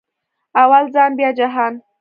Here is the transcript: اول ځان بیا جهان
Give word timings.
اول 0.61 0.85
ځان 0.95 1.11
بیا 1.17 1.29
جهان 1.39 1.73